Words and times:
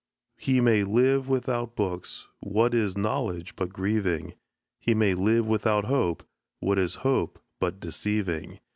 He 0.39 0.61
may 0.61 0.83
live 0.83 1.29
without 1.29 1.75
books 1.75 2.27
what 2.39 2.73
is 2.73 2.97
knowledge 2.97 3.55
but 3.55 3.69
grieving? 3.71 4.33
He 4.79 4.95
may 4.95 5.13
live 5.13 5.45
without 5.45 5.85
hope 5.85 6.23
what 6.59 6.79
is 6.79 6.95
hope 7.05 7.37
but 7.59 7.79
deceiving? 7.79 8.59